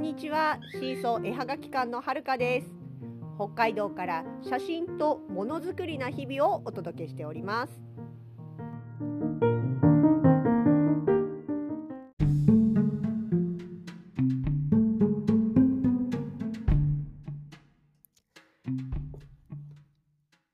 [0.00, 0.58] んにちは。
[0.72, 2.70] シーソー絵はがき館のはるかです。
[3.36, 7.82] 北海道から写真とものづくりな日々をお届けしております。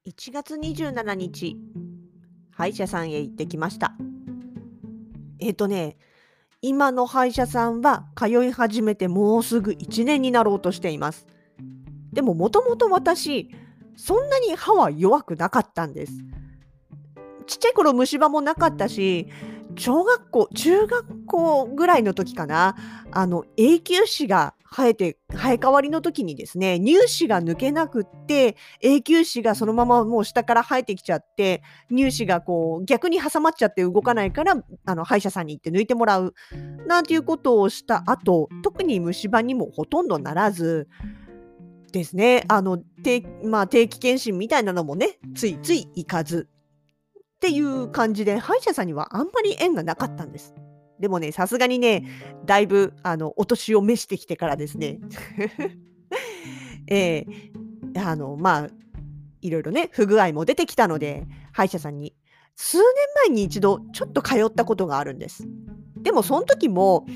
[0.07, 1.57] 1月27日
[2.51, 3.95] 歯医者さんへ行ってきました。
[5.39, 5.97] えっ、とね
[6.69, 11.29] 今の歯医者さんは通い始めてもうすぐ1年になろうとしています。
[12.13, 13.51] でももともと私、
[13.95, 16.13] そんなに歯は弱くなかったんです。
[17.47, 19.29] ちっちゃい頃虫歯もなかったし、
[19.77, 22.75] 小学校、中学校ぐらいの時かな、
[23.13, 36.35] あの、永久歯が生えて、生え変わりの時にですね、乳歯が抜けなくって、永久歯がそのままもう下から生えてきちゃって、乳歯がこう逆に挟まっちゃって動かないから、あの、歯医者さんに行って抜いてもらう、
[36.87, 40.89] なんていうことをした後、特に虫歯にもほとんどならず、
[41.93, 46.49] ですね、あの、定まあ、定期検診みたいなのもね、ついつい行かず、
[47.37, 50.55] っていう感じで、歯医者さんにはあんまり縁がなかったんです。
[51.01, 52.05] でもね、さすがにね、
[52.45, 54.99] だいぶ、あの、お年を召してきてからですね、
[56.89, 58.69] えー、あの、まあ、
[59.43, 62.15] いろいろね、不具合も出てきたので、歯医者さんに、
[62.55, 62.87] 数年
[63.27, 65.47] 前に一度、ちょっと通ったことがあるんです。
[65.97, 67.07] でも、その時も、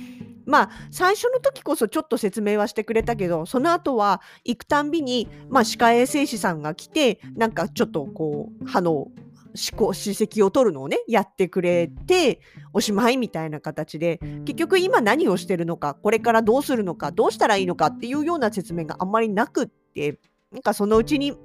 [0.47, 9.09] まあ、最初の時こそちょっと説明はしてくれたけど、その後は行くたんびに、まあ、歯科衛生士さんが来て、なんかちょっとこう、歯の
[9.55, 12.41] 思考、歯石を取るのをね、やってくれて、
[12.73, 20.19] おしまいみたいな形で、結局今何をしてるのか、これからどうするのか、どうしたらいいのかっていうような説明があんまりなくって、
[20.53, 21.37] なんかそのうちに、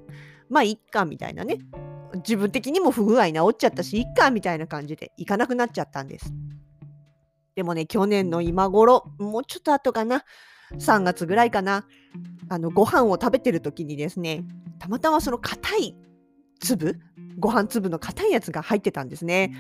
[0.50, 1.60] まあ、いっかみたいなね、
[2.16, 6.34] 自分的にも不具合治っちゃったし、いっかみたいな感じで行かなくなっちゃったんです。
[7.56, 10.24] でもね、去年の今頃、もうちょっと後かな、
[10.74, 11.86] 3月ぐらいかな、
[12.50, 14.44] あの、ご飯を食べてる時にですね、
[14.80, 15.96] たまたまその硬い
[16.60, 17.00] 粒？
[17.38, 19.54] ご飯粒の硬いやつが入ってたんですね。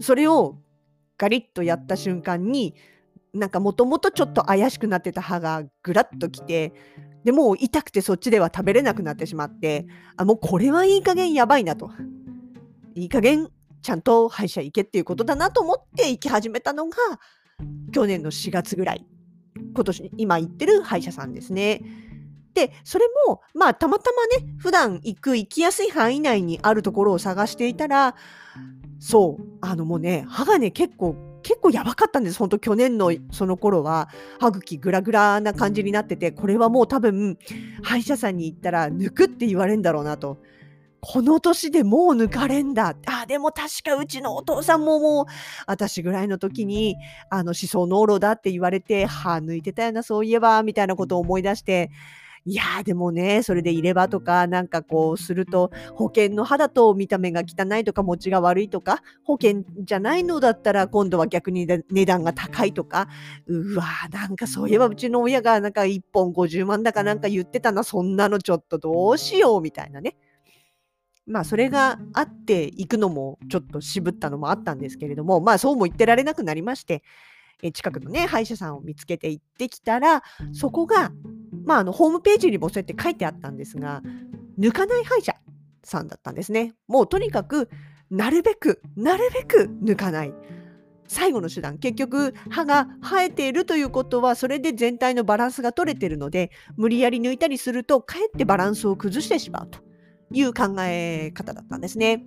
[0.00, 0.58] それを
[1.18, 2.74] ガリッとやった瞬間に
[3.32, 6.72] なんかもともとちょっと怪しくなってた歯がぐらっときて
[7.24, 9.86] でもう痛くてそっちでは食べれなくなってしまって
[10.16, 11.90] あもうこれはいい加減やばいなと
[12.94, 13.48] いい加減
[13.80, 16.96] ちゃんと歯医者行けっていうことだなと思って行き始めたのが
[17.92, 19.06] 去年の4月ぐらい
[19.74, 21.82] 今年今行ってる歯医者さんですね。
[22.54, 28.14] で、それも、まあ、たまたまね、普段行く、行きやすい範囲内にあるところを探していたら、
[29.00, 32.38] そう、あのもうね、歯がね、結構、結構やばかったんです。
[32.38, 34.08] 本当去年のその頃は、
[34.38, 37.36] 歯茎グラグラな感じになってて、これはもう多分、
[37.82, 40.38] 歯医者さんに行ったら、抜くって言われるんだろうなと。
[41.04, 42.94] この年でもう抜かれんだ。
[43.06, 45.26] あ、でも確かうちのお父さんももう、
[45.66, 46.94] 私ぐらいの時に、
[47.28, 51.90] あの、思想濃炉だって言われて、歯抜いてたよな、そういえば、みたいなことを思い出して、
[52.44, 63.08] いやーでもね、それで入れ歯とかなんかこうすると、保険の歯だと見た目が汚いとか持ちが悪いとか、保険じゃないのだったら今度は逆に値段が高いとか、
[63.46, 70.16] うわーなんかそういえばうちの親がなんか1本50万だかなんか言ってたな、そんなのちょっとどうしようみたいなね。
[71.24, 77.04] まあそれがあっていくのもちょっと渋ったのもあったんですけれども、まあそうも言ってられなくなりまして、
[77.62, 81.12] え近くのね、歯医者さんを見つけて行ってきたら、そこが
[81.64, 84.02] まあ、あのホームページにもそうやって書いてあったんですが、
[84.58, 85.34] 抜かない歯医者
[85.82, 86.74] さんだったんですね。
[86.88, 87.68] もうとにかく、
[88.10, 90.34] なるべく、なるべく抜かない。
[91.12, 99.80] 最後の手段結局歯が生えているということはそれで全体のバランスが取れているので無理やり抜いたりするとかえってバランスを崩してしまうと
[100.30, 102.24] いう考え方だったんですね。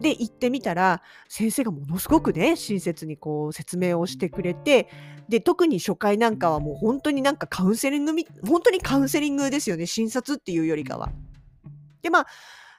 [0.00, 4.88] で行ってみたら先生がものすごくね親切にこう説明をしてくれて
[5.28, 11.10] で特に初回なんかはもう本当になんかカウンセリングみ本当にカウンセリングですよね診察っていうよりかは。
[12.02, 12.26] でまあ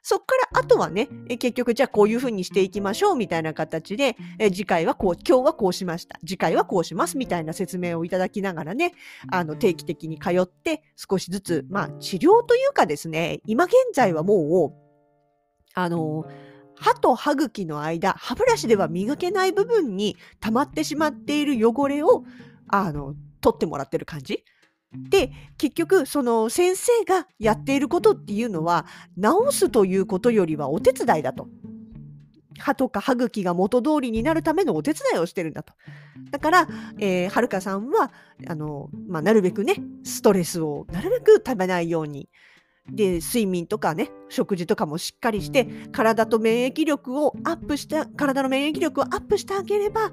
[0.07, 1.07] そっからあとはね、
[1.39, 6.19] 結局じゃあこういうふうにしていきましょうみたいな形で、え次回はこう、今日はこうしました。
[6.19, 8.93] 次回はこうしますみたいな説明をいただきながらね、
[9.31, 16.25] あの定期的に通って少しずつ、まあ治療というかですね、今現在はもう、あの
[16.77, 22.23] 歯と歯茎の間、歯ブラシでは磨けない部分に溜まってしまっている汚れを、
[22.67, 24.43] あの、取ってもらってる感じ。
[25.09, 28.85] で、結局、その先生がやっていることっていうのは、
[29.21, 31.47] 治すということよりはお手伝いだと。
[32.57, 35.73] 歯とか歯茎が元通りになるためのお手伝いをしてるんだと。
[36.31, 36.67] だから、
[36.99, 38.11] えー、はるかさんは、
[38.47, 42.29] あの、まあ、なるべくね、ストレスをなるべく食べないように、
[42.91, 50.11] で睡眠とかね食事とかもしっかりして体と免疫力をアップした体の免疫力をアップしてあげれば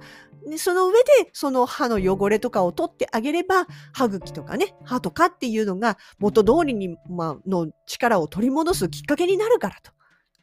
[0.49, 9.93] でその上でその歯の汚れとかを取ってあげれば歯茎とかね歯とかっていうのが元通りに、まあの力を取り戻すきっかけになるからと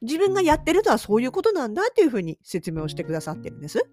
[0.01, 3.83] 自分がやってるのはそういうことなんだっていうふうに説明をしてくださってるんです。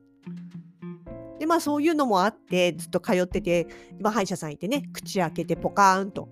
[1.39, 3.67] でまあそういうのもあってずっと通ってて
[3.99, 6.29] 今歯医者さん行ってね口開けてポカーンと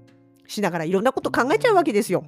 [0.47, 2.25] しながらいろんなこと考えちゃうわけですよ。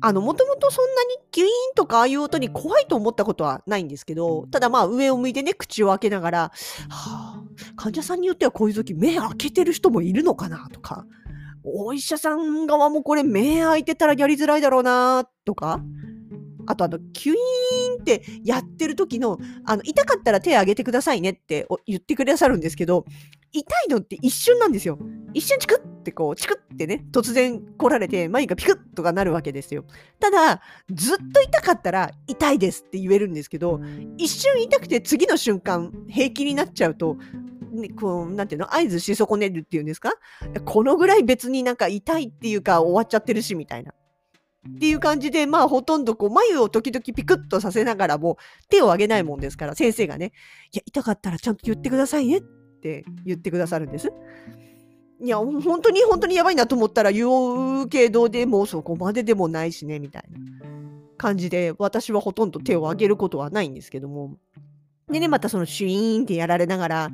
[0.00, 6.50] あの、もともとそんなにギュイーンとかああいう音に怖いと思ったことはないんですけど、ただまあ上を向いてね、口を開けながら、は
[6.88, 7.42] あ、
[7.76, 11.04] 患者さんによってはこういう時目開けてる人もいるのかなとか、
[11.62, 15.82] お医者さん側もこれ目開いてたらやりづらいだろうなとか、
[16.66, 23.04] あとあの、キュイーンってやってる時の、あの、痛かったら手挙げてくださいねって言ってくださるんですけど、
[23.52, 24.98] 痛いのって一瞬なんですよ。
[25.32, 29.84] 一瞬チクってこう、チクってね、突然来られて、眉がピクッとかなるわけですよ。
[30.20, 30.60] ただ、
[30.90, 33.80] ずっと痛かったら痛いですって言えるんですけど、
[34.18, 37.16] 一瞬痛くて次の瞬間平気になっちゃうと、
[37.72, 40.12] ね、こう、なんていうの合図し損ねるっていうんですか？
[40.64, 43.92] このぐらい別になんか痛いっていうか終わっちゃってるしみたいな。
[44.74, 50.32] っていう感じで、まあほとんどこう眉を時々ピクッとさせながらも手を挙げないもんですから、先生がね、
[50.72, 54.12] いや、痛かったらちゃんと言ってくださいねって言ってくださるんです。
[55.22, 57.26] いや、本当に本当にやばいなと思ったら言
[57.82, 60.38] うけど、でもそこまででもないしね、みたいな
[61.16, 64.36] 感じで、私はほとんど手を挙げることはないんですけども。
[65.10, 67.10] でね、またそのシュイーンってやられながら、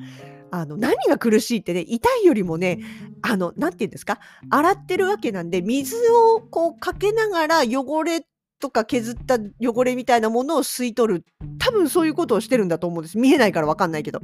[0.53, 2.79] あの、何が苦しいってね、痛いよりもね、
[3.23, 4.21] あの、なんて言うんですか、
[4.51, 8.27] 洗ってるわけなんで、水をこうかけながら汚れ
[8.61, 11.25] とか削った汚れみたいなものを吸い取る。
[11.59, 13.17] 多分そういうことをしてるんだと思うんです。
[13.17, 14.21] 見えないからわかんないけど。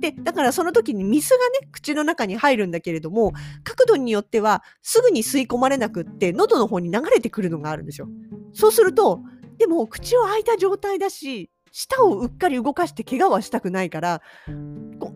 [0.00, 3.32] で、だからその時に水がね、口の中に入るんだけれども、
[3.64, 8.08] 角度によってはすぐに吸い込まれなくって、喉の方に流れてくるのがあるんですよ。
[8.52, 9.22] そうすると、
[9.56, 14.22] でも口を開いた状態だし、舌をうっかり動かして怪我はしたくないから、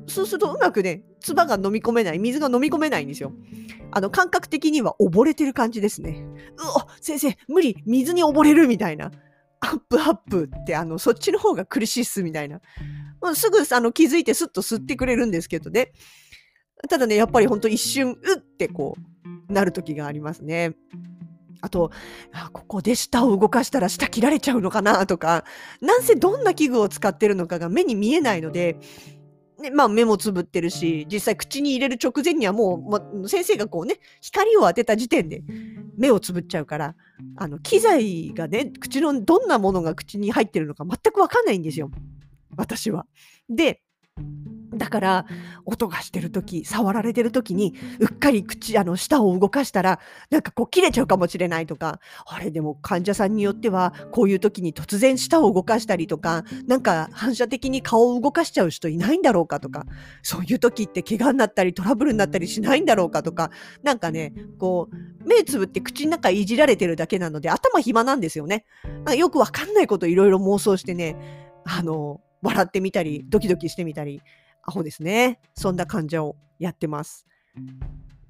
[0.09, 3.33] そうするとうまくね、唾が飲み込めない、水が飲み込めないんですよ。
[3.93, 6.27] あの、感覚的には溺れてる感じですね。
[6.59, 9.13] うお先生、無理水に溺れるみたいな。
[9.61, 12.61] アップアップって、あの、そっちの方が苦しいっすみたいな。
[13.21, 15.93] まあ、すぐあの気づいてスッと吸ってくれるんですけどね。
[16.89, 18.97] ただね、やっぱりほんと一瞬、うってこ
[19.49, 20.75] う、なる時がありますね。
[21.61, 21.91] あと、
[22.33, 25.45] あここで舌を動かしたら舌切られちゃうのかなとか、
[25.81, 28.77] なんせどんな器具を使ってるのかが目に見えないので、
[29.61, 35.43] ね、まあ目もつぶってるし、実際口に入れる直前にはもう、ま、先生がこうね、光を当てた時点で
[35.97, 36.95] 目をつぶっちゃうから、
[37.37, 41.91] あの、機材がね、口のどんなものが口に入ってるのか全くわかんないんですよ。
[42.57, 43.07] 私は。
[43.49, 43.83] で、
[44.79, 45.27] だから、
[45.67, 59.85] 音がしてる時、触られてる時に、うっかり口、あの、舌を動かしたら、なんかこう切れちゃうかもしれないとか、あれでも患者さんによっては、こういう時に突然舌を動かしたりとか、なんか反射的に顔を動かしちゃう人いないんだろうかとか、
[60.23, 63.51] そういう時って怪我になったりトラブルになったりしないんだろうかとか、
[63.83, 68.65] なんかね、こう、目つぶって口の中いじられてるだけなので、頭暇なんですよね。
[69.17, 71.17] よくわかんないこといろいろ妄想してね、
[71.65, 74.23] あの、笑ってみたり、ドキドキしてみたり、
[74.69, 75.41] アホですね。
[75.55, 77.27] そんな患者をやってます。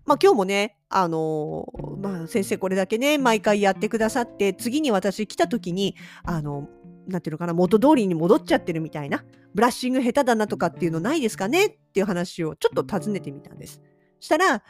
[0.06, 6.68] まあ今日もね、あのー、まあ先生これだけね、毎回やってくださって、次に私来た時に、あの、
[7.08, 9.24] なんていうのかな、元通りに戻っちゃってるみたいな、
[9.54, 11.66] ブラッシング下手だなとかっていうのないですかね？
[11.66, 13.82] っていう話をちょっと尋ねてみたんです。
[14.20, 14.60] したら、い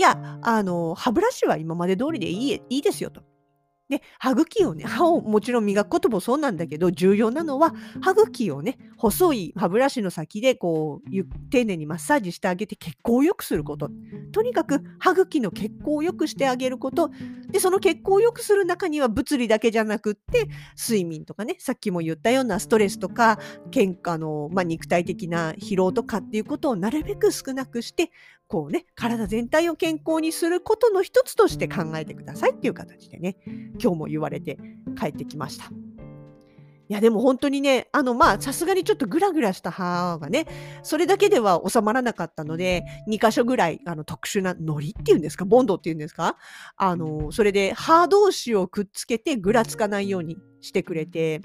[0.00, 3.22] や、あの、歯ブラシは今まで通りでいいいいですよと。
[3.88, 13.90] で、歯茎をね、歯をもちろん磨くこともそうなんだけど、重要なのは、歯茎をね、細い歯ブラシの先で、こう、丁寧にマッサージしてあげて血行を良くすること。
[14.32, 17.10] とにかく、歯茎の血行を良くしてあげること。
[17.50, 23.38] で、その血行を良くする中には、物理だけじゃなくって、睡眠とかね、さっきも言ったようなストレスとか、
[23.70, 28.10] 喧嘩の、まあ、肉体的な疲労とかっていうことをなるべく少なくして、
[28.48, 33.36] こうね、体全体を健康にすることの一つとして考えてくださいっていう形でね、
[33.80, 34.58] 今日も言われて
[34.98, 35.70] 帰ってきました。
[36.88, 40.46] いやでも本当にね、あのまあさすがにちょっとグラグラした歯がね、
[40.84, 46.36] それだけでは収まらなかったので、2箇所ぐらいあの特殊な糊っていうんですか、ボンドっていうんですか、
[46.76, 51.40] あの、それで歯同士をくっつけてぐらつかないようにしてくれて、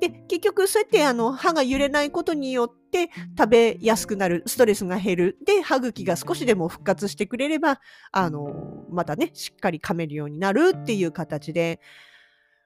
[0.00, 5.38] で、結局そうやってあの歯が揺れないことによって食べやすくなる、ストレスが減る。
[5.44, 7.80] で、歯茎が少しでも復活してくれれば、
[8.12, 11.80] あの、またね、しっかり噛めるようになるっていう形で、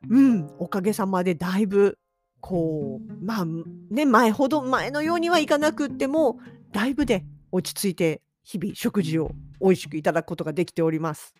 [0.08, 1.98] うん、おかげさまでだいぶ、
[2.40, 3.46] こう、まあ、
[3.90, 6.38] ね、前ほど、前のようにはいかなくっても、
[6.72, 11.34] だいぶで落ち着いて、日々食事を美味しくいただくことができております。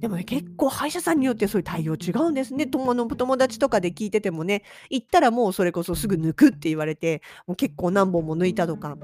[0.00, 2.66] でもね、結構歯医者さんによってそういう対応違うんですね。
[2.66, 8.96] 友の友達とかで聞いててもね、行ったらもうそれこそすぐ抜くって言われて、もう結構何本も抜いたとか、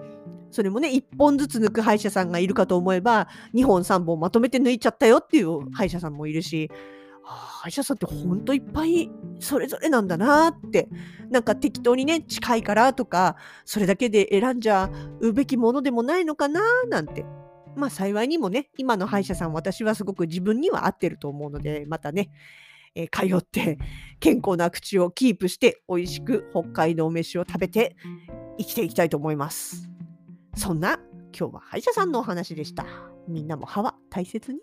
[0.50, 6.70] それもね、1本ずつ抜く歯医者さんがいるかと思えば、2本3本まとめて抜いちゃったよっていう歯医者さんもいるし、
[7.22, 9.10] 歯医者さんってほんといっぱい
[9.40, 10.88] それぞれなんだなって。
[11.30, 13.34] なんか適当にね近いからとか
[13.64, 14.88] それだけで選んじゃ
[15.18, 17.26] うべきものでもないのかななんて。
[17.76, 22.30] まあ幸いにもね今の歯医者さん私はすごく自分には合ってると思うのでまたね、
[22.94, 23.78] えー、通って
[24.18, 27.96] 健康な口をキープして美味しく北海道飯を食べて
[28.58, 29.90] 生きていきたいと思います。
[30.56, 30.98] そんな
[31.38, 32.86] 今日は歯医者さんのお話でした。
[33.28, 34.60] みんなも歯は大切に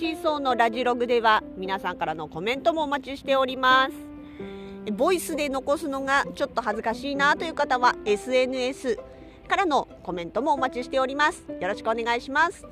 [0.00, 4.92] シーソーのラジログでは皆さんからのコメントもお待ちしております。
[4.92, 8.98] ボイスで残すのがちょっと恥ずかしいなという方は SNS
[9.46, 11.44] からのコメントもお待ちしております。
[11.60, 12.66] よろしくお願いします。